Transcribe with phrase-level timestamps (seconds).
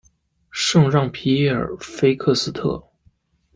[0.49, 2.83] 圣让皮耶尔菲克斯特。